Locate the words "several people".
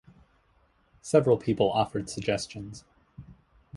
1.03-1.71